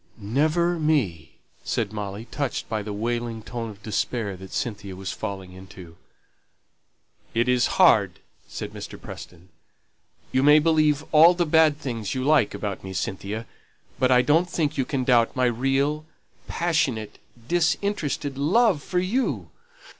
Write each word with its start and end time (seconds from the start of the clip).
"Never 0.17 0.79
me," 0.79 1.35
said 1.63 1.93
Molly, 1.93 2.25
touched 2.31 2.67
by 2.67 2.81
the 2.81 2.91
wailing 2.91 3.43
tone 3.43 3.69
of 3.69 3.83
despair 3.83 4.35
that 4.35 4.51
Cynthia 4.51 4.95
was 4.95 5.11
falling 5.11 5.51
into. 5.53 5.95
"It 7.35 7.47
is 7.47 7.67
hard," 7.77 8.17
said 8.47 8.71
Mr. 8.73 8.99
Preston. 8.99 9.49
"You 10.31 10.41
may 10.41 10.57
believe 10.57 11.05
all 11.11 11.35
the 11.35 11.45
bad 11.45 11.77
things 11.77 12.15
you 12.15 12.23
like 12.23 12.55
about 12.55 12.83
me, 12.83 12.93
Cynthia, 12.93 13.45
but 13.99 14.09
I 14.09 14.23
don't 14.23 14.49
think 14.49 14.75
you 14.75 14.85
can 14.85 15.03
doubt 15.03 15.35
my 15.35 15.45
real, 15.45 16.05
passionate, 16.47 17.19
disinterested 17.47 18.39
love 18.39 18.81
for 18.81 18.97
you." 18.97 19.51